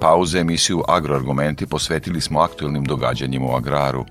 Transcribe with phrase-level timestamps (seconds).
[0.00, 4.04] Pauze emisiju Agroargumenti posvetili smo aktuelnim događanjima u agraru.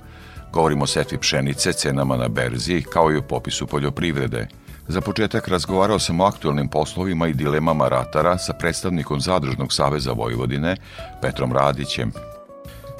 [0.54, 4.48] Govorimo o setvi pšenice, cenama na berzi, kao i o popisu poljoprivrede.
[4.88, 10.76] Za početak razgovarao sam o aktuelnim poslovima i dilemama ratara sa predstavnikom Zadružnog saveza Vojvodine,
[11.22, 12.12] Petrom Radićem.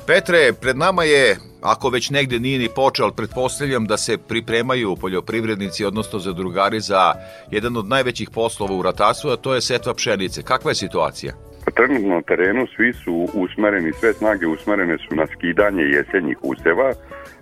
[0.08, 5.86] Petre, pred nama je, ako već negde nije ni počeo, pretpostavljam da se pripremaju poljoprivrednici,
[5.86, 7.14] odnosno zadrugari za
[7.52, 10.44] jedan od najvećih poslova u ratarstvu, a to je setva pšenice.
[10.44, 11.34] Kakva je situacija?
[11.78, 16.92] Trenutno na terenu svi su usmereni, sve snage usmerene su na skidanje jesenjih useva,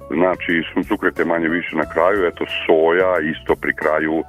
[0.09, 4.23] znači suncukrete manje više na kraju, eto soja isto pri kraju, e,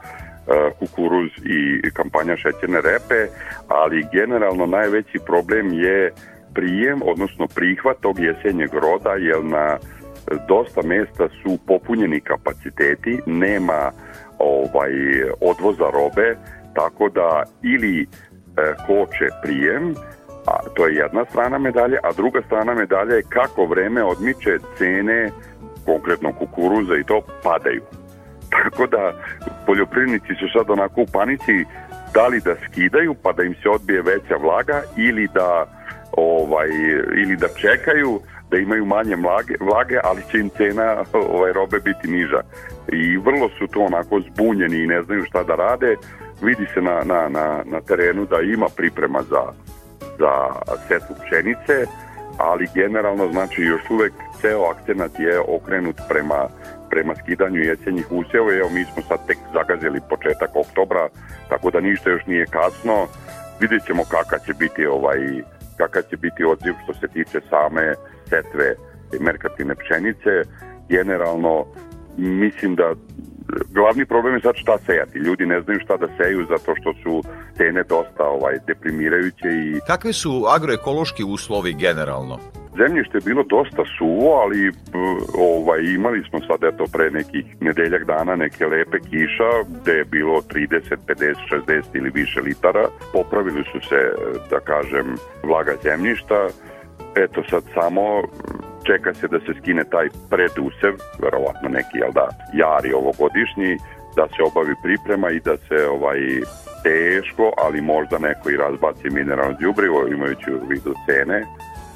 [0.78, 3.20] kukuruz i kampanja šećerne repe,
[3.68, 6.12] ali generalno najveći problem je
[6.54, 9.78] prijem, odnosno prihvat tog jesenjeg roda, jer na
[10.48, 13.90] dosta mesta su popunjeni kapaciteti, nema
[14.38, 14.92] ovaj
[15.40, 16.36] odvoza robe,
[16.74, 18.06] tako da ili
[18.86, 19.94] koče prijem,
[20.46, 25.30] a to je jedna strana medalje, a druga strana medalje je kako vreme odmiče cene
[25.84, 27.82] konkretno kukuruza i to padaju.
[28.56, 29.12] Tako da
[29.66, 31.64] poljoprivrednici su sad onako u panici
[32.14, 35.66] da li da skidaju pa da im se odbije veća vlaga ili da
[36.12, 36.68] ovaj
[37.22, 42.08] ili da čekaju da imaju manje vlage, vlage ali će im cena ovaj, robe biti
[42.08, 42.40] niža.
[42.92, 45.96] I vrlo su to onako zbunjeni i ne znaju šta da rade.
[46.42, 49.42] Vidi se na, na, na, na terenu da ima priprema za,
[50.18, 50.32] za
[50.88, 51.86] setu pšenice,
[52.38, 56.48] ali generalno znači još uvek ceo akcenat je okrenut prema
[56.90, 58.54] prema skidanju jesenjih usjeva.
[58.54, 61.08] Evo mi smo sad tek zagazili početak oktobra,
[61.48, 63.06] tako da ništa još nije kasno.
[63.60, 65.18] Vidjet ćemo kakav će biti ovaj
[65.76, 67.94] kakav će biti odziv što se tiče same
[68.28, 68.74] setve
[69.20, 70.32] merkativne pšenice.
[70.88, 71.66] Generalno
[72.16, 72.94] mislim da
[73.70, 75.18] glavni problem je sad šta sejati.
[75.18, 77.22] Ljudi ne znaju šta da seju zato što su
[77.56, 82.38] cene dosta ovaj deprimirajuće i Kakvi su agroekološki uslovi generalno?
[82.76, 84.72] Zemljište je bilo dosta suvo, ali
[85.38, 90.40] ovaj, imali smo sad eto pre nekih nedeljak dana neke lepe kiša gde je bilo
[90.40, 91.34] 30, 50,
[91.68, 92.88] 60 ili više litara.
[93.12, 94.00] Popravili su se,
[94.50, 95.06] da kažem,
[95.42, 96.48] vlaga zemljišta.
[97.16, 98.22] Eto sad samo
[98.86, 103.70] čeka se da se skine taj predusev, verovatno neki, jel da, jari ovogodišnji,
[104.16, 106.20] da se obavi priprema i da se ovaj
[106.86, 111.38] teško, ali možda neko i razbaci mineralno đubrivo imajući u vidu cene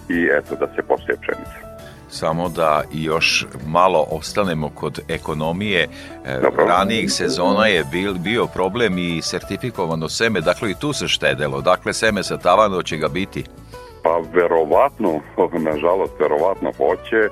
[0.09, 1.71] i eto da se poseje pšenica.
[2.11, 5.89] Samo da još malo ostanemo kod ekonomije.
[6.27, 6.67] E, Dobro.
[6.67, 11.61] Ranijih sezona je bil, bio problem i sertifikovano seme, dakle i tu se štedelo.
[11.61, 13.45] Dakle, seme sa tavano će ga biti.
[14.03, 15.21] Pa verovatno,
[15.59, 17.29] nažalost, verovatno hoće,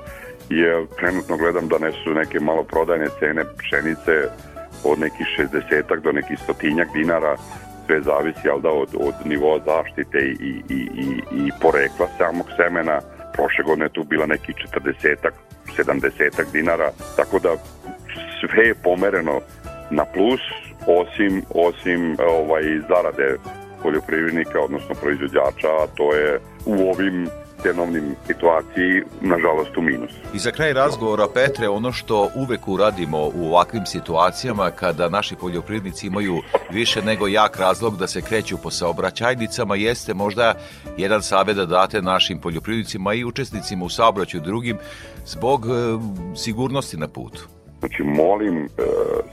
[0.49, 4.13] jer trenutno gledam da ne su neke malo prodajne cene pšenice
[4.83, 7.35] od nekih 60 do nekih stotinjak dinara
[7.85, 12.99] sve zavisi al da od, od nivoa zaštite i, i, i, i porekla samog semena.
[13.33, 15.15] Prošle godine je tu bila neki 40
[15.77, 17.49] 70 dinara, tako da
[18.39, 19.41] sve je pomereno
[19.91, 20.41] na plus,
[20.87, 23.37] osim, osim ovaj, zarade
[23.83, 27.29] poljoprivrednika, odnosno proizvođača, a to je u ovim
[27.61, 30.11] cenovnim situaciji, nažalost, u minus.
[30.33, 36.07] I za kraj razgovora, Petre, ono što uvek uradimo u ovakvim situacijama kada naši poljoprivrednici
[36.07, 36.41] imaju
[36.71, 40.53] više nego jak razlog da se kreću po saobraćajnicama, jeste možda
[40.97, 44.77] jedan savjet da date našim poljoprivrednicima i učesnicima u saobraćaju drugim
[45.25, 45.69] zbog e,
[46.35, 47.47] sigurnosti na putu.
[47.79, 48.67] Znači, molim e,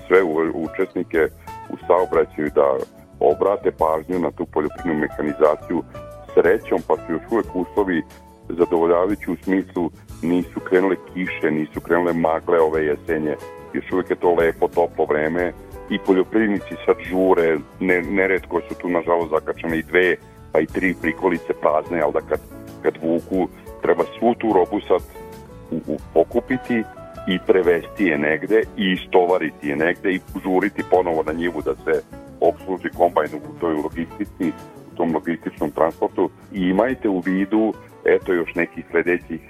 [0.08, 0.22] sve
[0.54, 1.28] učesnike
[1.70, 2.76] u saobraćaju da
[3.20, 5.82] obrate pažnju na tu poljoprivrednu mehanizaciju
[6.36, 8.02] srećom, pa su još uvek uslovi
[8.48, 9.90] zadovoljavajući u smislu
[10.22, 13.36] nisu krenule kiše, nisu krenule magle ove jesenje,
[13.72, 15.52] još uvek je to lepo, toplo vreme
[15.90, 20.16] i poljoprivrednici sad žure, ne, neredko su tu nažalost zakačane i dve,
[20.52, 22.40] pa i tri prikolice prazne, ali da kad,
[22.82, 23.48] kad vuku
[23.82, 25.00] treba svu tu robu sad
[25.70, 26.82] u, u, pokupiti
[27.28, 32.02] i prevesti je negde i istovariti je negde i žuriti ponovo na njivu da se
[32.40, 34.52] obsluži kombajn u toj logistici
[34.96, 37.72] tom logističnom transportu i imajte u vidu
[38.04, 39.40] eto još nekih sledećih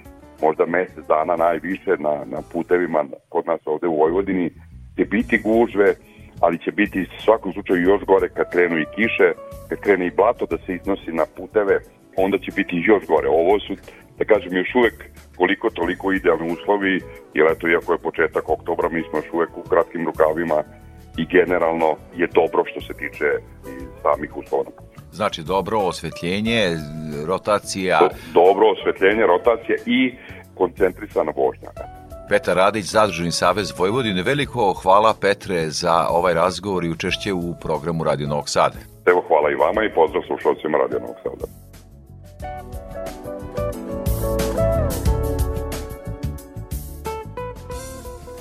[0.41, 4.51] možda mesec dana najviše na, na putevima kod nas ovde u Vojvodini
[4.97, 5.95] će biti gužve,
[6.41, 9.29] ali će biti u svakom slučaju još gore kad krenu i kiše,
[9.69, 11.79] kad krene i blato da se iznosi na puteve,
[12.17, 13.27] onda će biti još gore.
[13.29, 13.73] Ovo su,
[14.17, 14.93] da kažem, još uvek
[15.37, 17.01] koliko toliko idealni uslovi,
[17.33, 20.63] jer eto, iako je početak oktobra, mi smo još uvek u kratkim rukavima
[21.17, 23.29] i generalno je dobro što se tiče
[24.01, 24.96] samih uslova na putu.
[25.17, 26.77] Znači dobro osvetljenje,
[27.27, 27.99] rotacija...
[27.99, 30.15] Do, dobro osvetljenje, rotacija i
[30.55, 31.69] koncentrisana vožnja.
[32.29, 34.23] Petar Radić, Zadruženi savez Vojvodine.
[34.23, 38.75] Veliko hvala Petre za ovaj razgovor i učešće u programu Radio Novog Sada.
[39.05, 41.45] Evo hvala i vama i pozdrav slušalcima Radio Novog Sada.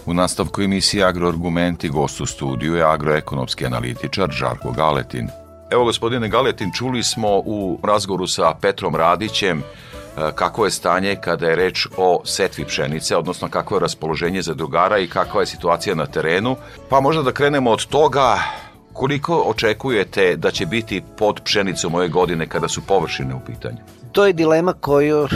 [0.06, 5.28] U nastavku emisije Agroargumenti gost u studiju je agroekonomski analitičar Žarko Galetin.
[5.70, 9.62] Evo gospodine Galetin, čuli smo u razgovoru sa Petrom Radićem
[10.34, 14.98] kako je stanje kada je reč o setvi pšenice, odnosno kako je raspoloženje za drugara
[14.98, 16.56] i kakva je situacija na terenu.
[16.88, 18.38] Pa možda da krenemo od toga
[18.92, 23.78] koliko očekujete da će biti pod pšenicom ove godine kada su površine u pitanju?
[24.12, 25.28] To je dilema koju,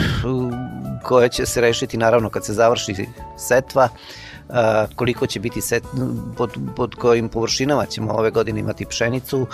[1.03, 3.05] koja će se rešiti naravno kad se završi
[3.37, 3.89] setva
[4.95, 5.83] koliko će biti set,
[6.37, 9.47] pod, pod kojim površinama ćemo ove godine imati pšenicu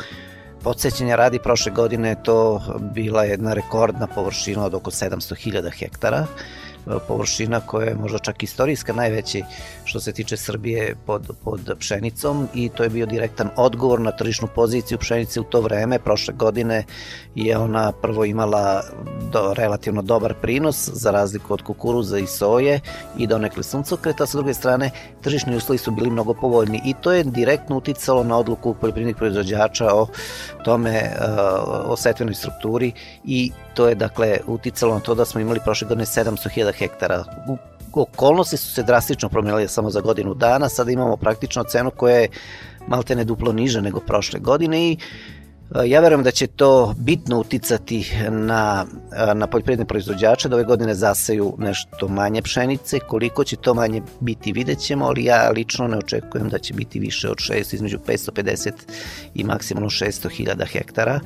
[0.64, 2.62] Podsećenja radi prošle godine je to
[2.94, 6.26] bila jedna rekordna površina od oko 700.000 hektara
[7.08, 9.44] površina koja je možda čak istorijska najveći
[9.86, 14.48] što se tiče Srbije pod, pod pšenicom i to je bio direktan odgovor na tržišnu
[14.56, 16.00] poziciju pšenice u to vreme.
[16.00, 16.84] Prošle godine
[17.36, 18.84] je ona prvo imala
[19.32, 22.80] do, relativno dobar prinos za razliku od kukuruza i soje
[23.18, 24.92] i donekle suncokreta, sa druge strane
[25.22, 29.94] tržišni uslovi su bili mnogo povoljni i to je direktno uticalo na odluku poljoprivrednih proizvođača
[29.94, 30.08] o
[30.64, 31.12] tome,
[31.86, 32.92] o setvenoj strukturi
[33.24, 37.24] i to je dakle uticalo na to da smo imali prošle godine 700.000 hektara.
[37.94, 42.30] Okolnosti su se drastično promenile samo za godinu dana, sada imamo praktično cenu koja je
[42.88, 44.98] malte ne duplo niže nego prošle godine i
[45.76, 48.86] e, Ja verujem da će to bitno uticati na,
[49.36, 54.52] na poljoprivredne proizvođače, da ove godine zaseju nešto manje pšenice, koliko će to manje biti
[54.52, 58.72] vidjet ćemo, ali ja lično ne očekujem da će biti više od 6, između 550
[59.34, 61.20] i maksimalno 600 hiljada hektara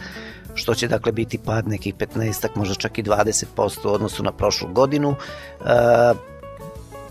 [0.55, 3.45] što će dakle biti pad nekih 15, možda čak i 20%
[3.85, 5.15] u odnosu na prošlu godinu.
[5.15, 6.13] E,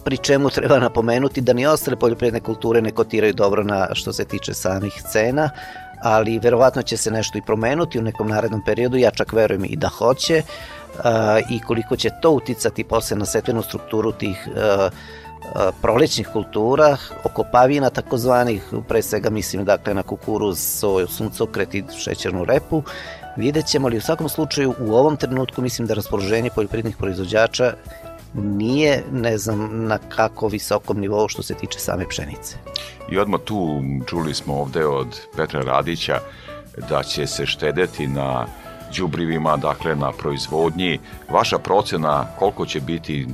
[0.05, 4.25] pri čemu treba napomenuti da ni ostale poljoprivredne kulture ne kotiraju dobro na što se
[4.25, 5.51] tiče samih cena,
[6.03, 9.77] ali verovatno će se nešto i promenuti u nekom narednom periodu, ja čak verujem i
[9.77, 11.05] da hoće, uh,
[11.51, 14.93] i koliko će to uticati posle na setvenu strukturu tih uh,
[15.83, 22.83] prolećnih kultura, okopavina takozvanih, pre svega mislim dakle na kukuruz, soju, suncokret i šećernu repu,
[23.37, 27.73] Vidjet ćemo, ali u svakom slučaju u ovom trenutku mislim da raspoloženje poljoprivrednih proizvođača
[28.35, 32.57] nije, ne znam, na kako visokom nivou što se tiče same pšenice.
[33.11, 36.19] I odmah tu čuli smo ovde od Petra Radića
[36.89, 38.47] da će se štedeti na
[38.97, 40.99] đubrivima, dakle na proizvodnji.
[41.31, 43.27] Vaša procena koliko će biti,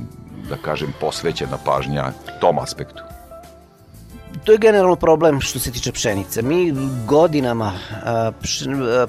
[0.49, 2.11] da kažem, posvećena pažnja
[2.41, 3.06] tom aspektu?
[4.47, 6.41] To je generalno problem što se tiče pšenice.
[6.41, 6.73] Mi
[7.07, 7.73] godinama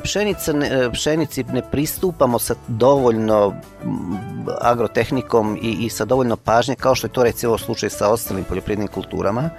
[0.02, 0.52] pšenica,
[0.92, 3.54] pšenici ne pristupamo sa dovoljno
[4.60, 8.88] agrotehnikom i, i sa dovoljno pažnje kao što je to recimo slučaj sa ostalim poljoprivrednim
[8.88, 9.50] kulturama.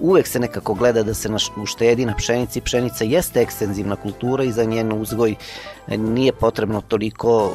[0.00, 1.28] Uvek se nekako gleda da se
[1.62, 2.60] uštedi na pšenici.
[2.60, 5.34] Pšenica jeste ekstenzivna kultura i za njen uzgoj
[5.88, 7.52] nije potrebno toliko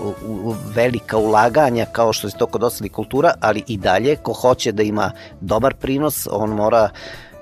[0.75, 4.83] velika ulaganja kao što je to kod ostalih kultura, ali i dalje ko hoće da
[4.83, 6.89] ima dobar prinos, on mora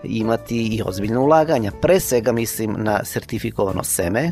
[0.04, 1.72] imati i ozbiljne ulaganja.
[1.82, 4.32] Pre svega mislim na sertifikovano seme,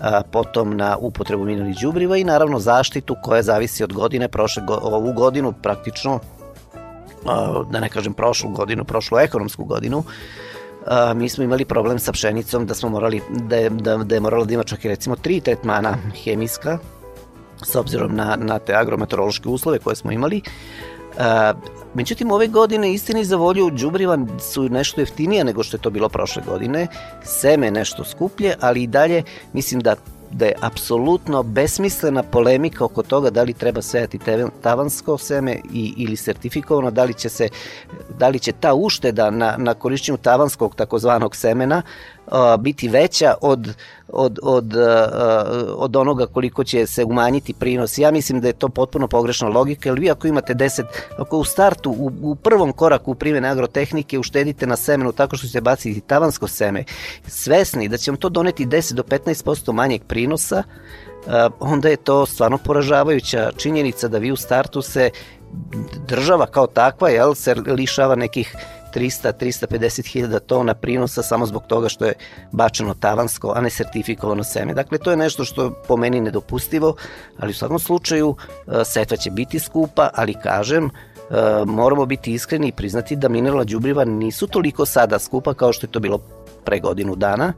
[0.00, 5.12] a, potom na upotrebu mineralnih đubriva i naravno zaštitu koja zavisi od godine, prošle, ovu
[5.12, 6.20] godinu praktično,
[7.26, 10.04] a, da ne kažem prošlu godinu, prošlu ekonomsku godinu,
[10.86, 14.20] a, mi smo imali problem sa pšenicom da smo morali, da je, da, da je
[14.20, 16.78] moralo da ima čak i recimo tri tretmana hemijska,
[17.64, 20.42] s obzirom na, na te agrometeorološke uslove koje smo imali,
[21.96, 24.18] Međutim, ove godine istini za volju džubriva
[24.52, 26.86] su nešto jeftinija nego što je to bilo prošle godine.
[27.24, 29.22] Seme nešto skuplje, ali i dalje
[29.52, 29.96] mislim da
[30.30, 34.18] da je apsolutno besmislena polemika oko toga da li treba sejati
[34.62, 37.48] tavansko seme i, ili sertifikovano, da li će se
[38.18, 41.82] da li će ta ušteda na, na korišćenju tavanskog takozvanog semena
[42.58, 43.74] biti veća od,
[44.08, 44.74] od, od,
[45.76, 47.98] od onoga koliko će se umanjiti prinos.
[47.98, 50.82] Ja mislim da je to potpuno pogrešna logika, jer vi ako imate 10,
[51.18, 55.46] ako u startu, u, u prvom koraku u primjene agrotehnike uštedite na semenu tako što
[55.46, 56.84] ćete baciti tavansko seme,
[57.26, 60.62] svesni da će vam to doneti 10 do 15% manjeg prinosa,
[61.60, 65.10] onda je to stvarno poražavajuća činjenica da vi u startu se
[66.08, 68.56] država kao takva jel, se lišava nekih
[68.96, 72.14] 300-350 hiljada tona prinosa samo zbog toga što je
[72.52, 74.74] bačeno tavansko, a ne sertifikovano seme.
[74.74, 76.94] Dakle, to je nešto što je po meni nedopustivo,
[77.38, 78.36] ali u svakom slučaju
[78.84, 80.90] setva će biti skupa, ali kažem,
[81.66, 85.90] moramo biti iskreni i priznati da mineralna đubriva nisu toliko sada skupa kao što je
[85.90, 86.18] to bilo
[86.64, 87.52] pre godinu dana.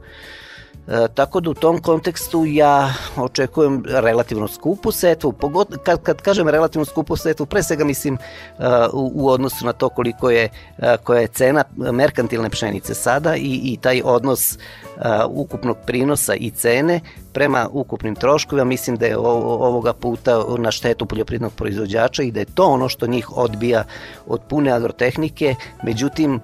[0.89, 6.49] E, tako da u tom kontekstu ja očekujem relativno skupu setvu, pogod, kad, kad kažem
[6.49, 10.85] relativno skupu setvu, pre svega mislim uh, u, u odnosu na to koliko je, uh,
[11.03, 16.99] koja je cena merkantilne pšenice sada i, i taj odnos uh, ukupnog prinosa i cene
[17.33, 22.45] prema ukupnim troškovima, mislim da je ovoga puta na štetu poljoprivrednog proizvođača i da je
[22.45, 23.83] to ono što njih odbija
[24.27, 26.39] od pune agrotehnike, međutim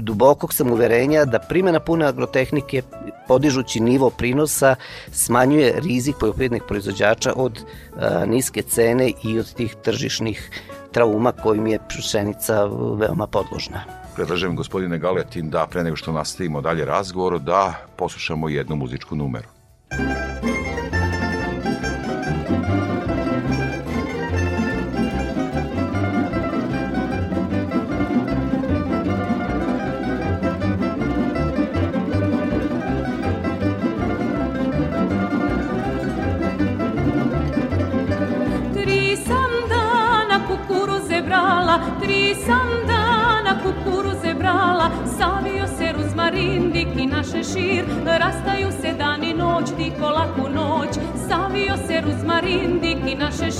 [0.00, 2.82] dubokog sam uverenja da primjena pune agrotehnike
[3.28, 4.74] podižući nivo prinosa
[5.12, 7.64] smanjuje rizik poljoprivrednih proizvođača od
[7.96, 10.50] a, niske cene i od tih tržišnih
[10.92, 12.64] trauma kojim je pšenica
[12.98, 13.80] veoma podložna.
[14.14, 19.48] Predlažem gospodine Galetin da pre nego što nastavimo dalje razgovor da poslušamo jednu muzičku numeru.
[19.90, 20.25] šešir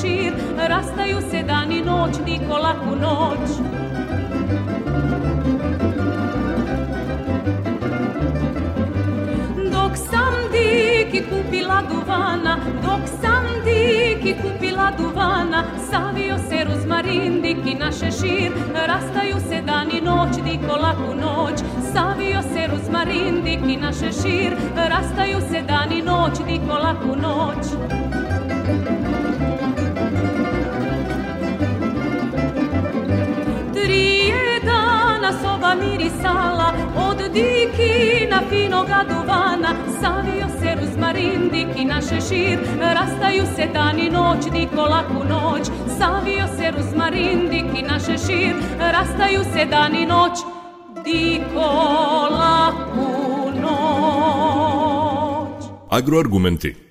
[0.07, 0.33] šešir
[0.69, 3.49] Rastaju se dan i noć, diko laku noć.
[9.73, 17.93] Dok sam diki kupila duvana Dok sam diki kupila duvana Savio se ruzmarin, diki na
[17.93, 18.53] šešir
[18.87, 21.61] Rastaju se dan i noć, diko laku noć.
[21.93, 28.06] Savio se ruzmarin, diki na šešir Rastaju se dan i noć, diko laku noć
[35.81, 44.11] mirisala Od dikina finoga duvana Savio se ruzmarin, diki na šešir Rastaju se dan i
[44.11, 45.67] noć, diko laku noć
[45.99, 50.39] Savio se ruzmarin, diki na šešir Rastaju se dan i noć,
[51.05, 51.69] diko
[52.31, 53.77] laku noć.
[55.91, 56.86] Agroargumenti.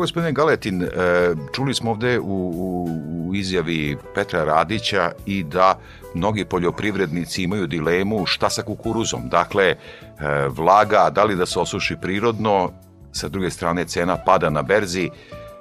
[0.00, 0.88] Gospodine Galetin, e,
[1.52, 2.88] čuli smo ovde u, u,
[3.28, 5.78] u izjavi Petra Radića i da
[6.14, 9.28] mnogi poljoprivrednici imaju dilemu šta sa kukuruzom.
[9.28, 9.76] Dakle, e,
[10.48, 12.70] vlaga, da li da se osuši prirodno,
[13.12, 15.10] sa druge strane cena pada na berzi,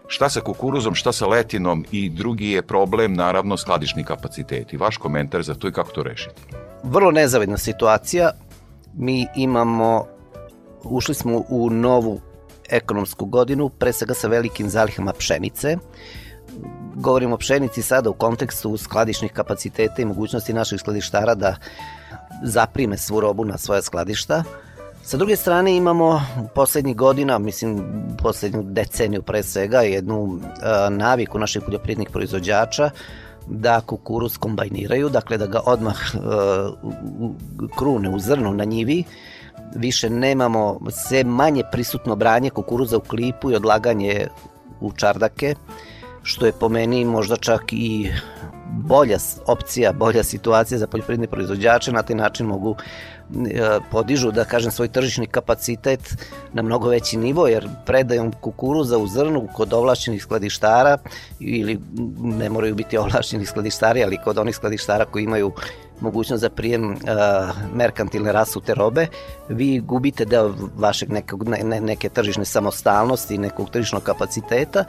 [0.07, 4.77] šta sa kukuruzom, šta sa letinom i drugi je problem, naravno, skladišni kapaciteti.
[4.77, 6.41] Vaš komentar za to i kako to rešiti?
[6.83, 8.31] Vrlo nezavidna situacija.
[8.93, 10.05] Mi imamo,
[10.83, 12.21] ušli smo u novu
[12.71, 15.77] ekonomsku godinu, pre svega sa velikim zalihama pšenice.
[16.95, 21.55] Govorimo o pšenici sada u kontekstu skladišnih kapaciteta i mogućnosti naših skladištara da
[22.43, 24.43] zaprime svu robu na svoje skladišta.
[25.03, 26.21] Sa druge strane imamo
[26.55, 27.83] poslednjih godina, mislim
[28.17, 32.89] poslednju deceniju pre svega, jednu a, naviku naših poljoprivrednih proizvođača
[33.47, 36.71] da kukuruz kombajniraju, dakle da ga odmah a,
[37.77, 39.03] krune u zrnu na njivi,
[39.75, 44.27] više nemamo sve manje prisutno branje kukuruza u klipu i odlaganje
[44.81, 45.55] u čardake,
[46.23, 48.11] što je po meni možda čak i
[48.71, 54.71] bolja opcija, bolja situacija za poljoprivredne proizvođače, na taj način mogu e, podižu, da kažem,
[54.71, 56.15] svoj tržišni kapacitet
[56.53, 60.97] na mnogo veći nivo, jer predajom kukuruza u zrnu kod ovlašćenih skladištara,
[61.39, 61.79] ili
[62.19, 65.51] ne moraju biti ovlašćeni skladištari, ali kod onih skladištara koji imaju
[66.01, 66.97] mogućnost za prijem uh,
[67.75, 69.07] merkantilne rasute robe,
[69.49, 74.85] vi gubite deo vašeg nekog, ne, neke tržišne samostalnosti, nekog tržišnog kapaciteta,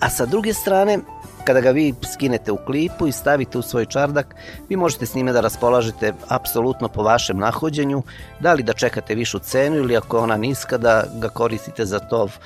[0.00, 0.98] a sa druge strane,
[1.44, 4.34] kada ga vi skinete u klipu i stavite u svoj čardak,
[4.68, 8.02] vi možete s njime da raspolažete apsolutno po vašem nahođenju,
[8.40, 12.38] da li da čekate višu cenu ili ako ona niska da ga koristite za tov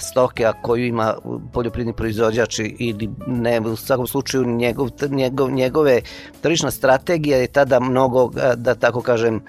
[0.00, 1.14] stoke, a koju ima
[1.52, 6.00] poljoprivredni proizvođač ili ne, u svakom slučaju njegov, njegov, njegove
[6.40, 9.40] tržišna strategija je tada mnogo, da tako kažem,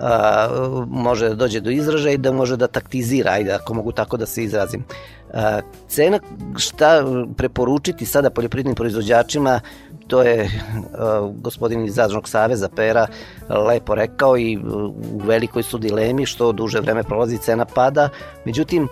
[0.00, 0.48] a,
[0.88, 4.26] može da dođe do izražaja i da može da taktizira, ajde, ako mogu tako da
[4.26, 4.84] se izrazim.
[5.88, 6.20] Cena
[6.56, 7.04] šta
[7.36, 9.60] preporučiti sada poljoprivrednim proizvođačima
[10.08, 13.06] to je uh, gospodin iz Zadružnog saveza Pera
[13.48, 14.58] lepo rekao i
[15.12, 18.08] u velikoj su dilemi što duže vreme prolazi cena pada.
[18.44, 18.88] Međutim,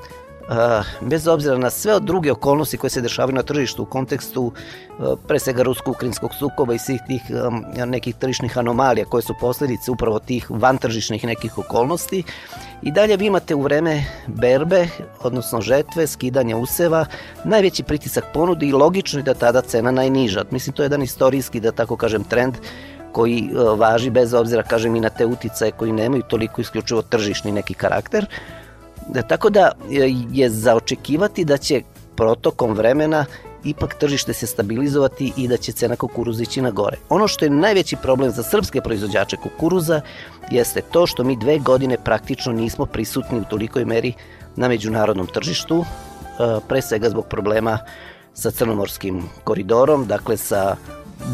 [1.00, 4.52] bez obzira na sve druge okolnosti koje se dešavaju na tržištu u kontekstu
[5.28, 7.22] pre svega rusko-ukrinskog sukoba i svih tih
[7.86, 12.22] nekih tržišnih anomalija koje su posledice upravo tih vantržišnih nekih okolnosti
[12.82, 14.88] i dalje vi imate u vreme berbe,
[15.22, 17.06] odnosno žetve, skidanja useva,
[17.44, 20.44] najveći pritisak ponudi i logično je da tada cena najniža.
[20.50, 22.54] Mislim, to je jedan istorijski, da tako kažem, trend
[23.12, 27.74] koji važi bez obzira, kažem, i na te uticaje koji nemaju toliko isključivo tržišni neki
[27.74, 28.26] karakter.
[29.08, 29.72] Da, tako da
[30.32, 31.82] je za očekivati da će
[32.16, 33.24] protokom vremena
[33.64, 36.96] ipak tržište se stabilizovati i da će cena kukuruza ići na gore.
[37.08, 40.00] Ono što je najveći problem za srpske proizvođače kukuruza
[40.50, 44.12] jeste to što mi dve godine praktično nismo prisutni u tolikoj meri
[44.56, 47.78] na međunarodnom tržištu, e, pre svega zbog problema
[48.34, 50.76] sa crnomorskim koridorom, dakle sa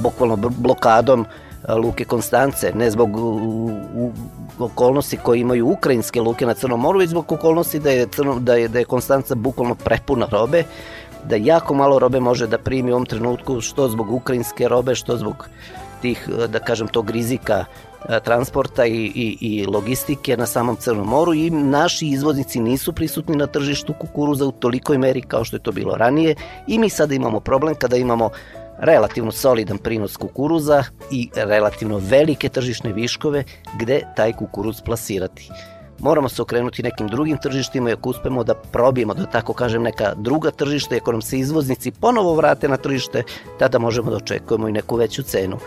[0.02, 1.26] bukvalno blokadom
[1.68, 3.10] Luke Konstance, ne zbog
[4.58, 8.54] okolnosti koje imaju ukrajinske luke na Crnom moru, već zbog okolnosti da je, Crno, da
[8.54, 10.64] je, da je Konstanca bukvalno prepuna robe,
[11.24, 15.16] da jako malo robe može da primi u ovom trenutku, što zbog ukrajinske robe, što
[15.16, 15.48] zbog
[16.02, 17.64] tih, da kažem, tog rizika
[18.24, 21.34] transporta i, i, i logistike na samom Crnom moru.
[21.34, 25.72] I naši izvoznici nisu prisutni na tržištu kukuruza u tolikoj meri kao što je to
[25.72, 26.34] bilo ranije.
[26.66, 28.30] I mi sada imamo problem kada imamo
[28.82, 33.44] relativno solidan prinos kukuruza i relativno velike tržišne viškove
[33.78, 35.50] gde taj kukuruz plasirati.
[35.98, 40.14] Moramo se okrenuti nekim drugim tržištima i ako uspemo da probijemo, da tako kažem, neka
[40.16, 43.22] druga tržišta i ako nam se izvoznici ponovo vrate na tržište,
[43.58, 45.58] tada možemo da očekujemo i neku veću cenu.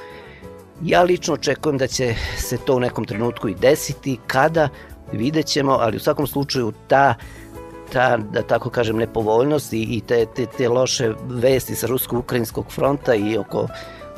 [0.84, 4.69] Ja lično očekujem da će se to u nekom trenutku i desiti, kada
[5.12, 7.15] vidjet ćemo, ali u svakom slučaju ta
[7.94, 13.15] ta, da tako kažem, nepovoljnost i, i te, te, te loše vesti sa rusko-ukrajinskog fronta
[13.15, 13.68] i oko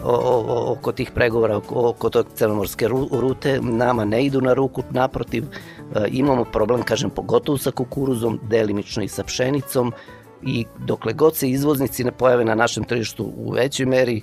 [0.04, 4.84] o, o, oko tih pregovora oko, oko tog crnomorske rute nama ne idu na ruku,
[4.90, 9.94] naprotiv e, imamo problem, kažem, pogotovo sa kukuruzom, delimično i sa pšenicom
[10.44, 14.22] i dokle god se izvoznici ne pojave na našem tržištu u većoj meri,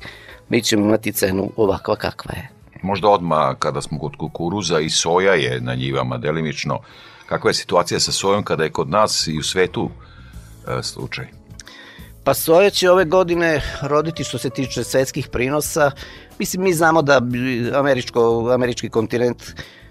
[0.49, 2.51] mi ćemo imati cenu ovakva kakva je.
[2.83, 6.79] Možda odmah kada smo kod kukuruza i soja je na njivama delimično,
[7.27, 9.91] kakva je situacija sa sojom kada je kod nas i u svetu
[10.69, 11.27] e, slučaj?
[12.25, 15.91] Pa soja će ove godine roditi što se tiče svetskih prinosa.
[16.39, 17.21] Mislim, mi znamo da
[17.75, 19.43] američko, američki kontinent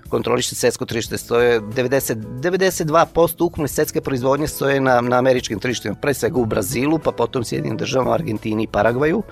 [0.10, 6.14] kontroliše svetsko tržište stoje 90, 92% ukupne svetske proizvodnje stoje na, na američkim tržištima, pre
[6.14, 9.24] svega u Brazilu, pa potom Sjedinim državama, Argentini i Paragvaju.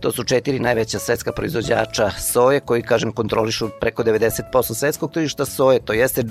[0.00, 5.80] To su četiri najveća svetska proizvođača soje koji, kažem, kontrolišu preko 90% svetskog tržišta soje,
[5.80, 6.22] to jeste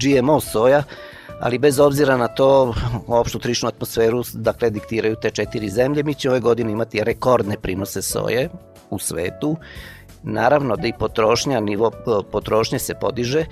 [0.00, 0.82] GMO soja,
[1.40, 2.74] ali bez obzira na to,
[3.06, 8.02] opštu trišnu atmosferu, dakle, diktiraju te četiri zemlje, mi će ove godine imati rekordne prinose
[8.02, 8.48] soje
[8.90, 9.56] u svetu.
[10.22, 13.44] Naravno da i potrošnja, nivo e, potrošnje se podiže,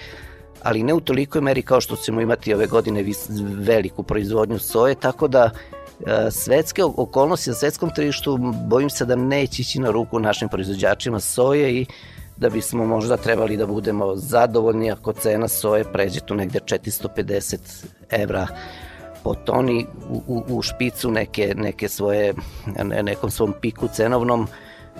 [0.62, 3.05] ali ne u tolikoj meri kao što ćemo imati ove godine
[3.59, 5.50] veliku proizvodnju soje, tako da
[6.31, 11.75] svetske okolnosti na svetskom tržištu bojim se da neće ići na ruku našim proizvođačima soje
[11.81, 11.87] i
[12.37, 17.59] da bismo možda trebali da budemo zadovoljni ako cena soje pređe tu negde 450
[18.11, 18.47] evra
[19.23, 22.35] po toni u, u, u špicu neke, neke svoje,
[23.03, 24.49] nekom svom piku cenovnom,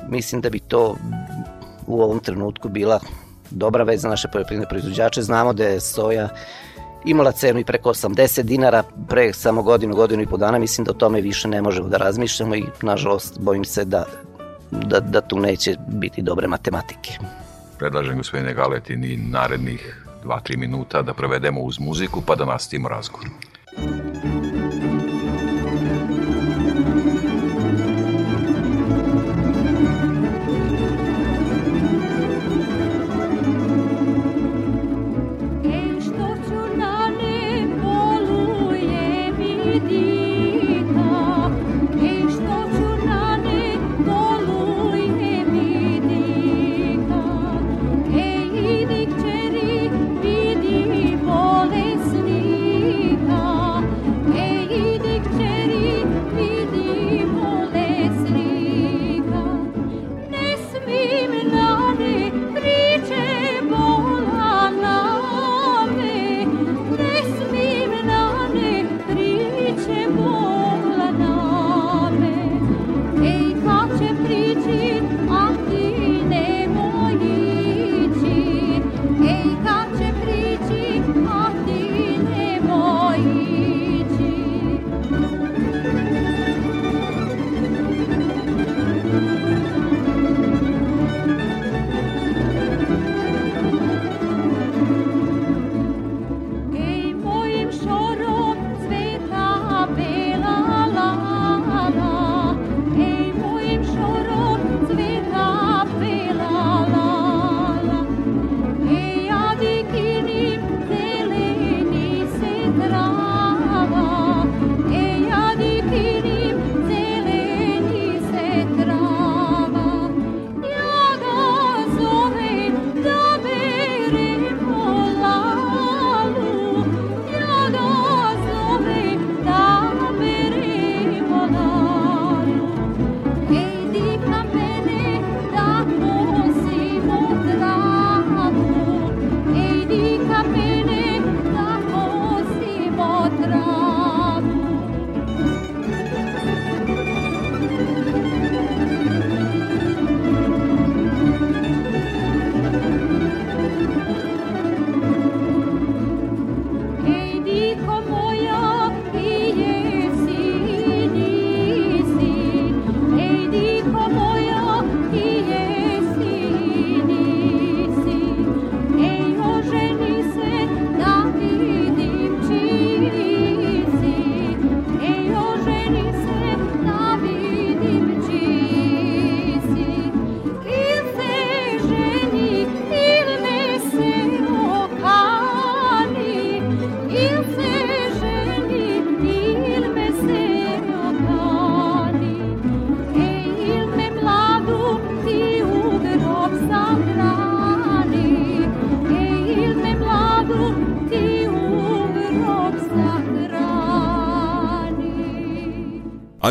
[0.09, 0.97] mislim da bi to
[1.87, 3.01] u ovom trenutku bila
[3.51, 5.23] dobra vez za naše poljoprivredne proizvođače.
[5.23, 6.29] Znamo da je soja
[7.05, 10.59] imala cenu i preko 80 dinara pre samo godinu, godinu i po dana.
[10.59, 14.05] Mislim da o tome više ne možemo da razmišljamo i nažalost bojim se da
[14.71, 17.19] da, da tu neće biti dobre matematike.
[17.79, 23.27] Predlažem gospodine Galetin i narednih 2-3 minuta da provedemo uz muziku pa da nastavimo razgovor.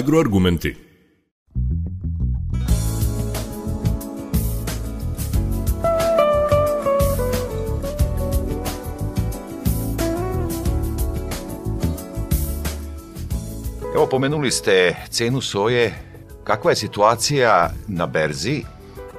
[0.03, 0.75] Agroargumenti.
[13.95, 15.93] Evo, pomenuli ste cenu soje.
[16.43, 18.63] Kakva je situacija na berzi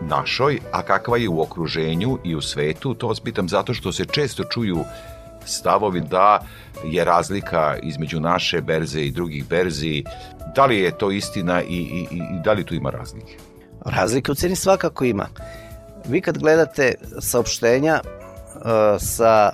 [0.01, 2.95] našoj, a kakva je u okruženju i u svetu?
[2.95, 4.85] To vas pitam zato što se često čuju
[5.47, 6.41] stavovi da
[6.85, 10.05] je razlika između naše berze i drugih berzi.
[10.55, 13.37] Da li je to istina i, i, i da li tu ima razlike?
[13.85, 15.29] Razlike u ceni svakako ima.
[16.09, 18.63] Vi kad gledate saopštenja uh,
[18.99, 19.53] sa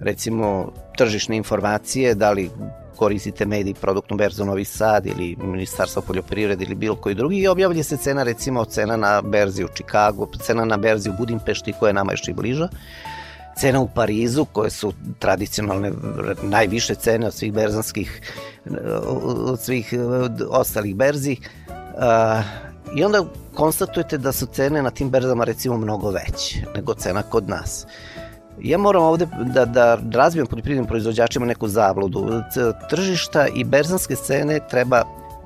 [0.00, 2.50] recimo tržišne informacije, da li
[2.96, 7.82] koristite medij produktnu berzu Novi Sad ili Ministarstvo poljoprivrede ili bilo koji drugi i objavlja
[7.82, 11.94] se cena recimo cena na berzi u Čikagu, cena na berzi u Budimpešti koja je
[11.94, 12.68] nama još i bliža
[13.60, 15.92] cena u Parizu, koje su tradicionalne
[16.42, 18.20] najviše cene od svih berzanskih,
[19.46, 19.94] od svih
[20.50, 21.36] ostalih berzi.
[22.96, 27.48] I onda konstatujete da su cene na tim berzama recimo mnogo veće nego cena kod
[27.48, 27.86] nas.
[28.60, 32.42] Ja moram ovde da, da razbijem poljoprivrednim proizvođačima neku zabludu.
[32.90, 35.02] Tržišta i berzanske cene treba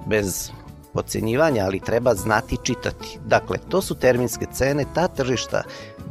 [0.07, 0.51] bez
[0.93, 3.19] pocenjivanja, ali treba znati čitati.
[3.27, 5.63] Dakle, to su terminske cene, ta tržišta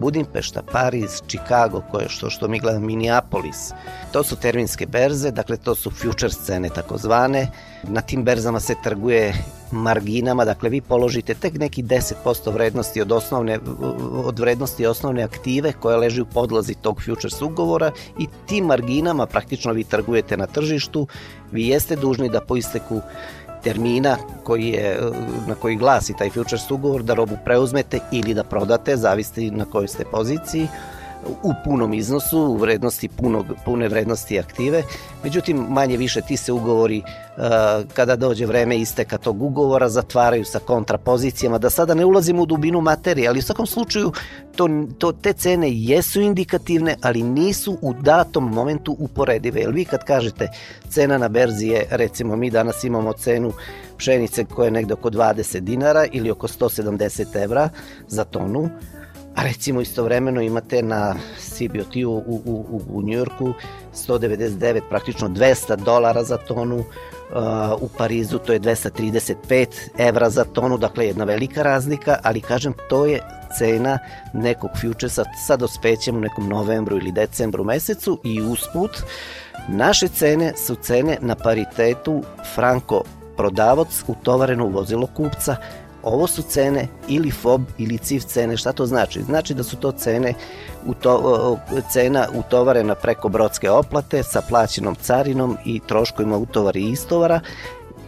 [0.01, 3.71] Budimpešta, Pariz, Chicago, koje što, što mi gledamo, Minneapolis.
[4.11, 7.47] To su terminske berze, dakle to su futures cene takozvane.
[7.83, 9.33] Na tim berzama se trguje
[9.71, 13.59] marginama, dakle vi položite tek neki 10% vrednosti od osnovne
[14.25, 19.73] od vrednosti osnovne aktive koja leži u podlazi tog futures ugovora i tim marginama praktično
[19.73, 21.07] vi trgujete na tržištu.
[21.51, 23.01] Vi jeste dužni da po isteku
[23.63, 24.99] termina koji je,
[25.47, 29.87] na koji glasi taj futures ugovor da robu preuzmete ili da prodate, zavisi na kojoj
[29.87, 30.67] ste poziciji
[31.43, 34.83] u punom iznosu, u vrednosti punog, pune vrednosti aktive.
[35.23, 37.43] Međutim, manje više ti se ugovori uh,
[37.93, 42.81] kada dođe vreme isteka tog ugovora zatvaraju sa kontrapozicijama, da sada ne ulazimo u dubinu
[42.81, 44.11] materije, ali u svakom slučaju
[44.55, 49.61] to, to, te cene jesu indikativne, ali nisu u datom momentu uporedive.
[49.61, 50.47] Jer vi kad kažete
[50.89, 53.51] cena na berzi je, recimo mi danas imamo cenu
[53.97, 57.69] pšenice koja je negde oko 20 dinara ili oko 170 evra
[58.07, 58.69] za tonu,
[59.35, 63.53] A recimo istovremeno imate na CBOT u, u, u, u Njujorku
[63.93, 66.85] 199, praktično 200 dolara za tonu, uh,
[67.81, 69.65] u Parizu to je 235
[69.97, 73.19] evra za tonu, dakle jedna velika razlika, ali kažem to je
[73.57, 73.99] cena
[74.33, 78.91] nekog futuresa sa dospećem u nekom novembru ili decembru mesecu i usput
[79.67, 82.23] naše cene su cene na paritetu
[82.55, 83.03] franko
[83.37, 85.55] prodavac utovareno u vozilo kupca
[86.03, 88.57] Ovo su cene ili FOB ili CIF cene.
[88.57, 89.21] Šta to znači?
[89.23, 90.33] Znači da su to cene
[90.85, 91.57] uto,
[91.91, 97.39] cena utovarena preko brodske oplate sa plaćenom carinom i troškovima utovara i istovara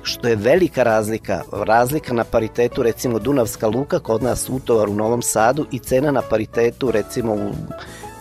[0.04, 1.42] što je velika razlika.
[1.52, 6.22] Razlika na paritetu recimo Dunavska luka kod nas utovar u Novom Sadu i cena na
[6.22, 7.52] paritetu recimo u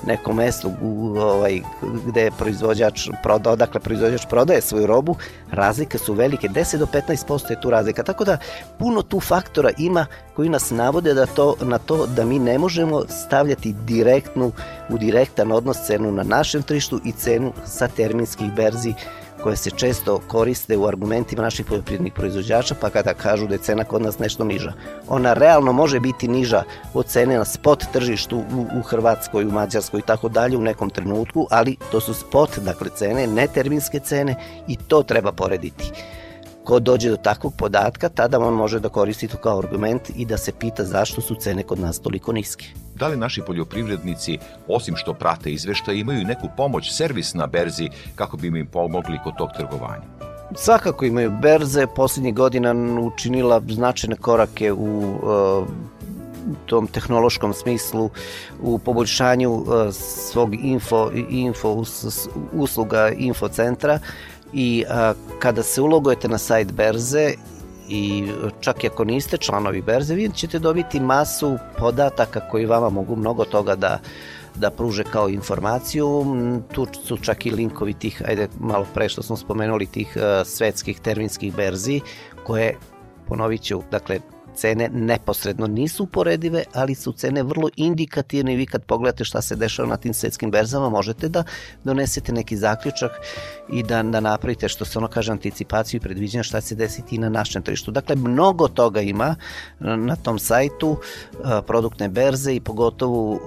[0.06, 1.60] nekom mestu u, ovaj,
[2.06, 5.16] gde proizvođač prodao, dakle proizvođač prodaje svoju robu,
[5.50, 8.38] razlike su velike, 10 do 15% je tu razlika, tako da
[8.78, 13.02] puno tu faktora ima koji nas navode da to, na to da mi ne možemo
[13.08, 14.52] stavljati direktnu,
[14.88, 18.94] u direktan odnos cenu na našem tržištu i cenu sa terminskih berzi
[19.42, 23.84] koje se često koriste u argumentima naših poljoprivrednih proizvođača, pa kada kažu da je cena
[23.84, 24.72] kod nas nešto niža.
[25.08, 26.62] Ona realno može biti niža
[26.94, 30.90] od cene na spot tržištu u, u Hrvatskoj, u Mađarskoj i tako dalje u nekom
[30.90, 34.34] trenutku, ali to su spot, dakle cene, ne terminske cene
[34.68, 35.92] i to treba porediti.
[36.64, 40.38] Ko dođe do takvog podatka, tada on može da koristi to kao argument i da
[40.38, 42.66] se pita zašto su cene kod nas toliko niske.
[42.94, 48.36] Da li naši poljoprivrednici, osim što prate izveštaje, imaju neku pomoć, servis na berzi kako
[48.36, 50.02] bi im pomogli kod tog trgovanja?
[50.54, 55.66] Svakako imaju berze, poslednjih godina učinila značajne korake u uh,
[56.66, 58.10] tom tehnološkom smislu
[58.62, 61.84] u poboljšanju uh, svog info, info
[62.52, 63.98] usluga infocentra
[64.52, 67.34] i a, kada se ulogujete na sajt berze
[67.88, 68.24] i
[68.60, 73.44] čak i ako niste članovi berze, vi ćete dobiti masu podataka koji vama mogu mnogo
[73.44, 73.98] toga da
[74.54, 76.24] da pruže kao informaciju.
[76.72, 81.00] Tu su čak i linkovi tih, ajde malo pre što smo spomenuli, tih uh, svetskih
[81.00, 82.00] terminskih berzi
[82.44, 82.76] koje,
[83.28, 84.20] ponovit ću, dakle,
[84.54, 89.56] cene neposredno nisu uporedive, ali su cene vrlo indikativne i vi kad pogledate šta se
[89.56, 91.44] dešava na tim svetskim berzama, možete da
[91.84, 93.10] donesete neki zaključak
[93.72, 97.18] i da, da napravite, što se ono kaže, anticipaciju i predviđenja šta se desiti i
[97.18, 97.90] na našem tržištu.
[97.90, 99.34] Dakle, mnogo toga ima
[99.80, 100.96] na tom sajtu,
[101.66, 103.38] produktne berze i pogotovo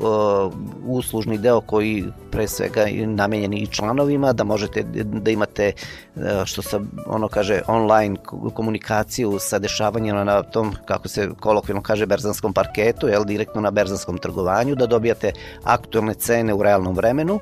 [0.86, 5.72] uslužni deo koji pre svega namenjeni i članovima, da možete da imate,
[6.46, 8.16] što se ono kaže, online
[8.54, 14.18] komunikaciju sa dešavanjima na tom, kako se kolokvilno kaže, berzanskom parketu, jel, direktno na berzanskom
[14.18, 17.40] trgovanju, da dobijate aktualne cene u realnom vremenu.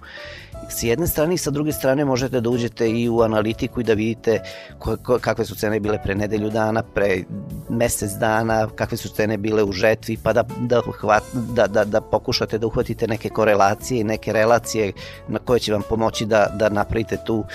[0.70, 3.94] S jedne strane i sa druge strane možete da uđete i u analitiku i da
[3.94, 4.39] vidite
[4.80, 7.24] ko, ko, kakve su cene bile pre nedelju dana, pre
[7.70, 12.02] mesec dana, kakve su cene bile u žetvi, pa da, da, hvat, da, da, da
[12.02, 14.94] pokušate da uhvatite neke korelacije i neke relacije
[15.28, 17.46] na koje će vam pomoći da, da napravite tu uh,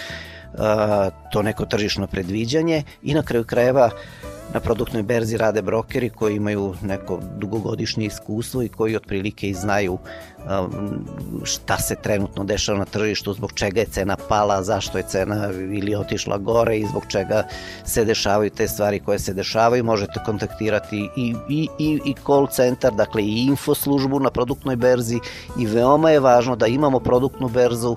[1.32, 2.82] to neko tržišno predviđanje.
[3.02, 8.62] I na kraju krajeva uh, Na produktnoj berzi rade brokeri koji imaju neko dugogodišnje iskustvo
[8.62, 11.06] i koji otprilike i znaju um,
[11.44, 15.94] šta se trenutno dešava na tržištu, zbog čega je cena pala, zašto je cena ili
[15.94, 17.42] otišla gore i zbog čega
[17.84, 19.84] se dešavaju te stvari koje se dešavaju.
[19.84, 25.18] Možete kontaktirati i, i, i, i call centar, dakle i info službu na produktnoj berzi
[25.58, 27.96] i veoma je važno da imamo produktnu berzu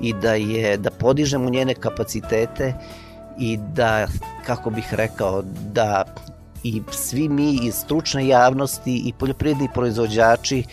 [0.00, 2.74] i da je da podižemo njene kapacitete
[3.38, 4.06] i da,
[4.46, 5.42] kako bih rekao,
[5.72, 6.04] da
[6.62, 10.64] i svi mi iz stručne javnosti i poljoprivredni proizvođači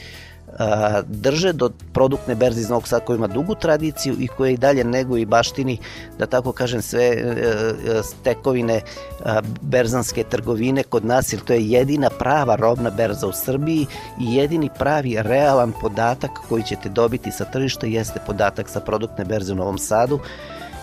[0.60, 4.84] a, drže do produktne berze iz Sada koja ima dugu tradiciju i koja i dalje
[4.84, 5.78] nego i baštini,
[6.20, 8.82] da tako kažem, sve e, e, stekovine
[9.26, 13.88] a, berzanske trgovine kod nas, jer to je jedina prava robna berza u Srbiji
[14.20, 19.54] i jedini pravi realan podatak koji ćete dobiti sa tržišta jeste podatak sa produktne berze
[19.54, 20.20] u Novom Sadu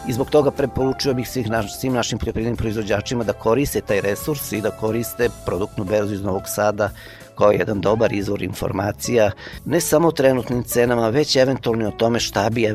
[0.08, 4.52] i zbog toga preporučio bih svih naš, svim našim poljoprivrednim proizvođačima da koriste taj resurs
[4.52, 6.90] i da koriste produktnu berzu iz Novog Sada
[7.38, 9.30] kao jedan dobar izvor informacija,
[9.64, 12.74] ne samo o trenutnim cenama, već eventualno o tome šta bi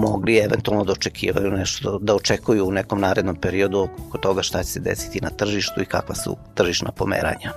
[0.00, 4.70] mogli eventualno da očekivaju nešto, da očekuju u nekom narednom periodu oko toga šta će
[4.70, 7.52] se desiti na tržištu i kakva su tržišna pomeranja.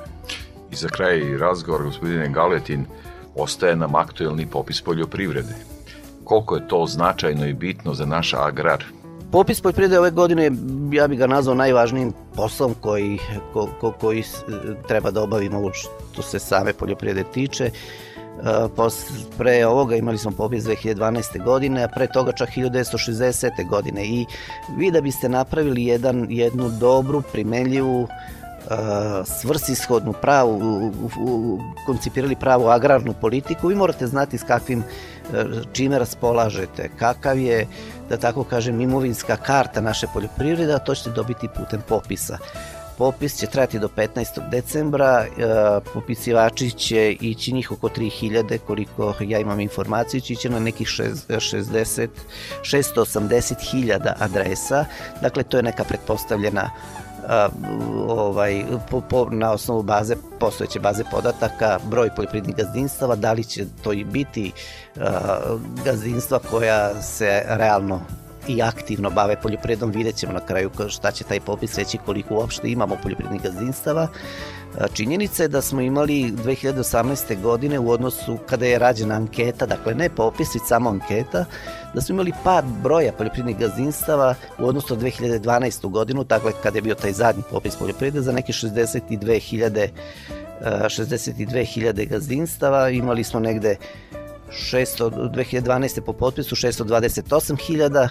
[0.72, 2.86] I za kraj razgovor, gospodine Galetin,
[3.36, 5.77] ostaje nam aktuelni popis poljoprivrede
[6.28, 8.84] koliko je to značajno i bitno za naš agrar?
[9.32, 10.52] Popis poljoprivrede ove godine,
[10.92, 13.18] ja bih ga nazvao najvažnijim poslom koji,
[13.54, 14.24] ko, ko, koji
[14.88, 15.72] treba da obavimo
[16.12, 17.72] što se same poljoprivrede tiče.
[19.38, 21.44] Pre ovoga imali smo popis 2012.
[21.44, 23.70] godine, a pre toga čak 1960.
[23.70, 24.26] godine i
[24.78, 28.08] vi da biste napravili jedan, jednu dobru, primenljivu
[29.26, 30.92] svrsishodnu pravu,
[31.86, 34.84] koncipirali pravu agrarnu politiku, vi morate znati s kakvim
[35.74, 37.68] čime raspolažete, kakav je,
[38.10, 42.38] da tako kažem, imovinska karta naše poljoprivrede, a to ćete dobiti putem popisa.
[42.98, 44.50] Popis će trajati do 15.
[44.50, 45.26] decembra,
[45.94, 52.08] popisivači će ići njih oko 3000, koliko ja imam informaciju, će ići na nekih 60,
[52.62, 54.86] 680.000 adresa,
[55.22, 56.72] dakle to je neka pretpostavljena
[58.08, 63.66] ovaj, po, po, na osnovu baze, postojeće baze podataka, broj poljoprivrednih gazdinstava, da li će
[63.84, 64.52] to i biti
[65.86, 68.02] gazdinstva koja se realno
[68.48, 72.70] i aktivno bave poljoprivredom, vidjet ćemo na kraju šta će taj popis reći koliko uopšte
[72.70, 74.08] imamo poljoprivrednih gazdinstava.
[74.94, 77.42] Činjenica je da smo imali 2018.
[77.42, 81.46] godine u odnosu kada je rađena anketa, dakle ne popis, već samo anketa,
[81.94, 85.90] da smo imali pad broja poljoprivrednih gazdinstava u odnosu na 2012.
[85.90, 89.88] godinu, dakle kada je bio taj zadnji popis poljoprivrede za neke 62.000
[90.62, 93.76] 62.000 gazdinstava, imali smo negde
[94.52, 96.02] 600, 2012.
[96.02, 98.10] po potpisu 628.000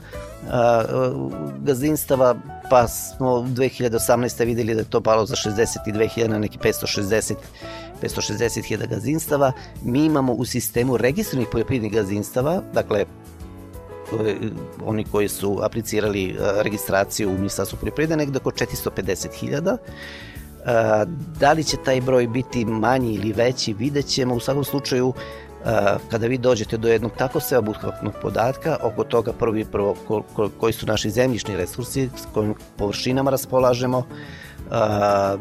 [1.58, 2.34] gazdinstava,
[2.70, 4.44] pa smo 2018.
[4.44, 7.34] videli da je to palo za 62.000 na neki 560
[8.02, 9.52] 560.000 gazdinstava.
[9.82, 13.04] Mi imamo u sistemu registrovanih poljoprivrednih gazdinstava, dakle
[14.84, 19.76] oni koji su aplicirali registraciju u Ministarstvu poljoprivrede, negde oko 450.000.
[21.40, 24.34] Da li će taj broj biti manji ili veći, vidjet ćemo.
[24.34, 25.12] U svakom slučaju,
[26.10, 30.72] kada vi dođete do jednog tako sveobuhvatnog podatka, oko toga prvi prvo ko, ko, koji
[30.72, 34.06] su naši zemljišni resursi, s kojim površinama raspolažemo,
[34.70, 35.36] a,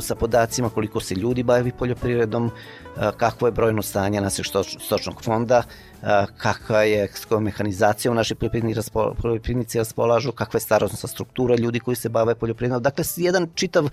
[0.00, 2.50] sa podacima koliko se ljudi bavi poljoprivredom,
[2.96, 4.44] a, kakvo je brojno stanje našeg
[4.80, 5.62] stočnog fonda,
[6.02, 11.96] a, kakva je s kojom mehanizacijom naši poljoprivrednici raspolažu, kakva je starostna struktura ljudi koji
[11.96, 12.82] se bave poljoprivredom.
[12.82, 13.88] Dakle, jedan čitav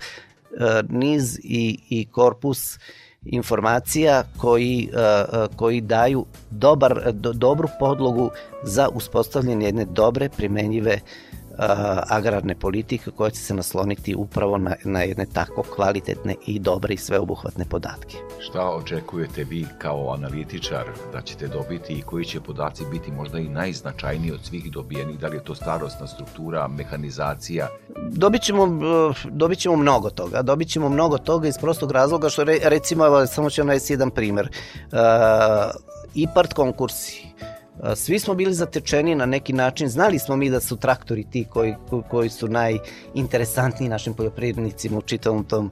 [0.88, 2.78] niz i, i korpus
[3.24, 5.24] informacija koji, e, e,
[5.56, 8.30] koji daju dobar, do, dobru podlogu
[8.62, 11.00] za uspostavljanje jedne dobre, primenjive
[12.08, 16.96] agrarne politike koja će se nasloniti upravo na, na jedne tako kvalitetne i dobre i
[16.96, 18.16] sveobuhvatne podatke.
[18.40, 23.48] Šta očekujete vi kao analitičar da ćete dobiti i koji će podaci biti možda i
[23.48, 25.18] najznačajniji od svih dobijenih?
[25.18, 27.68] Da li je to starostna struktura, mehanizacija?
[28.10, 28.68] Dobit ćemo,
[29.24, 30.42] dobit ćemo mnogo toga.
[30.42, 33.92] Dobit ćemo mnogo toga iz prostog razloga što re, recimo, evo, samo ću vam navesti
[33.92, 34.48] jedan primer.
[34.92, 34.98] Uh,
[36.14, 37.32] IPART konkursi
[37.94, 41.74] svi smo bili zatečeni na neki način, znali smo mi da su traktori ti koji,
[42.10, 45.70] koji su najinteresantniji našim poljoprivrednicima u čitavom tom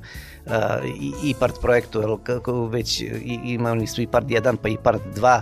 [0.50, 3.02] uh, IPART projektu, jer kako već
[3.44, 5.40] imali su IPART 1 pa IPART 2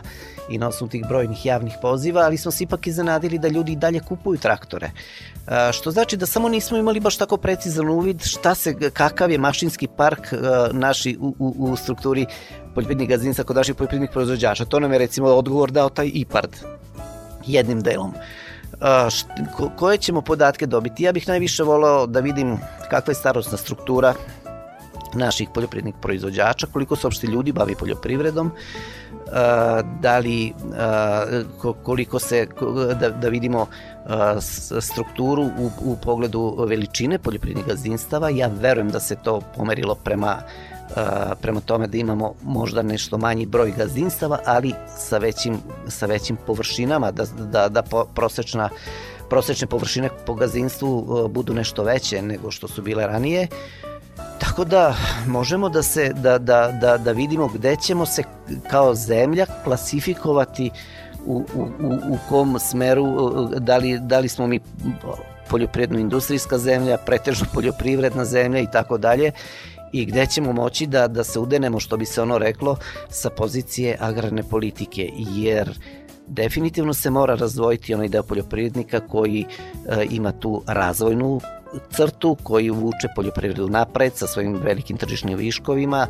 [0.50, 3.76] i na osnovu tih brojnih javnih poziva, ali smo se ipak iznenadili da ljudi i
[3.76, 4.90] dalje kupuju traktore.
[5.72, 9.86] Što znači da samo nismo imali baš tako precizan uvid šta se, kakav je mašinski
[9.96, 10.32] park
[10.72, 12.26] naši u, u, u strukturi
[12.74, 14.64] poljoprivrednih gazdinstva kod naših poljoprivrednih proizvođača.
[14.64, 16.56] To nam je recimo odgovor dao taj IPARD
[17.46, 18.14] jednim delom.
[19.56, 21.02] Ko, koje ćemo podatke dobiti?
[21.02, 22.58] Ja bih najviše volao da vidim
[22.90, 24.14] kakva je starostna struktura
[25.14, 28.50] naših poljoprivrednih proizvođača, koliko se uopšte ljudi bavi poljoprivredom,
[30.00, 30.52] da li,
[31.82, 32.46] koliko se,
[33.00, 33.66] da, da vidimo
[34.80, 38.30] strukturu u, u pogledu veličine poljoprivrednih gazdinstava.
[38.30, 40.38] Ja verujem da se to pomerilo prema
[41.40, 47.10] prema tome da imamo možda nešto manji broj gazdinstava, ali sa većim, sa većim površinama,
[47.10, 47.82] da, da, da
[48.14, 48.68] prosečna
[49.28, 53.48] prosečne površine po gazdinstvu budu nešto veće nego što su bile ranije.
[54.40, 54.94] Tako da
[55.26, 58.22] možemo da se da, da, da, da vidimo gde ćemo se
[58.70, 60.70] kao zemlja klasifikovati
[61.26, 61.62] u, u,
[62.08, 63.04] u kom smeru,
[63.58, 64.60] da li, da li smo mi
[65.50, 69.32] poljoprivredno-industrijska zemlja, pretežno poljoprivredna zemlja i tako dalje
[69.92, 72.76] i gde ćemo moći da, da se udenemo, što bi se ono reklo,
[73.08, 75.78] sa pozicije agrarne politike, jer
[76.26, 81.40] definitivno se mora razdvojiti onaj deo poljoprivrednika koji e, ima tu razvojnu
[81.90, 86.06] crtu koji vuče poljoprivredu napred sa svojim velikim tržišnim viškovima,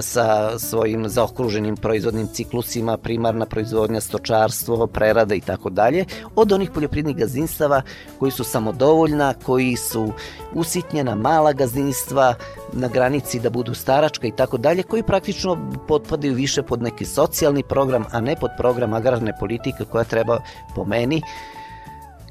[0.00, 6.04] sa svojim zaokruženim proizvodnim ciklusima, primarna proizvodnja, stočarstvo, prerada i tako dalje,
[6.36, 7.82] od onih poljoprivrednih gazdinstava
[8.18, 10.12] koji su samodovoljna, koji su
[10.54, 12.34] usitnjena mala gazdinstva
[12.72, 17.62] na granici da budu staračka i tako dalje, koji praktično potpadaju više pod neki socijalni
[17.62, 20.38] program, a ne pod program agrarne politike koja treba
[20.74, 21.22] po meni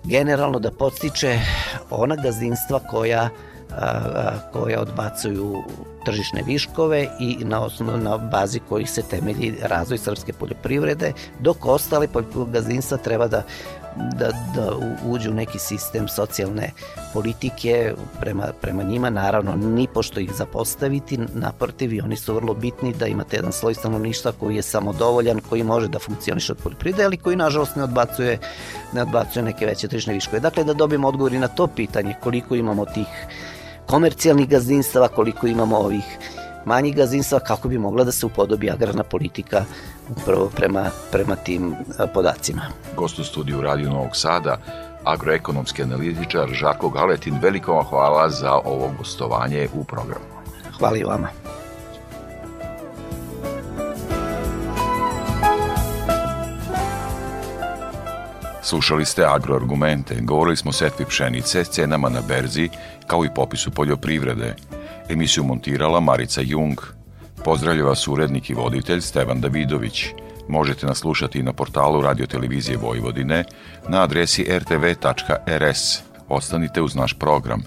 [0.08, 1.40] generalno da podstiče
[1.90, 3.30] ona gazdinstva koja
[4.54, 5.64] koja odbacuju
[6.06, 12.08] tržišne viškove i na, osnovu, na bazi kojih se temelji razvoj srpske poljoprivrede, dok ostale
[12.52, 13.44] gazdinstva treba da
[13.98, 14.72] da, da
[15.06, 16.72] uđu u neki sistem socijalne
[17.14, 22.94] politike prema, prema njima, naravno ni pošto ih zapostaviti, naprotiv i oni su vrlo bitni
[22.94, 27.18] da imate jedan sloj stanovništva koji je samodovoljan, koji može da funkcioniše od poljoprivrede, ali
[27.18, 28.38] koji nažalost ne odbacuje,
[28.94, 30.40] ne odbacuje neke veće tržišne viškove.
[30.40, 33.08] Dakle, da dobijemo odgovor i na to pitanje koliko imamo tih
[33.86, 36.18] komercijalnih gazdinstava, koliko imamo ovih
[36.66, 39.66] manjih gazdinstva, kako bi mogla da se upodobi agrarna politika
[40.10, 41.76] upravo prema, prema tim
[42.14, 42.62] podacima.
[42.96, 44.58] Gost u studiju Radio Novog Sada,
[45.04, 50.26] agroekonomski analitičar Žarko Galetin, veliko vam hvala za ovo gostovanje u programu.
[50.80, 51.28] Hvala i vama.
[58.62, 62.70] Slušali ste agroargumente, govorili smo o setvi pšenice, cenama na berzi,
[63.08, 64.56] kao i popisu poljoprivrede.
[65.10, 66.97] Emisiju montirala Marica Jung.
[67.48, 70.06] Pozdravlja vas urednik i voditelj Stevan Davidović.
[70.48, 73.44] Možete nas slušati na portalu radiotelevizije Vojvodine
[73.90, 76.00] na adresi rtv.rs.
[76.30, 77.64] Ostanite uz naš program.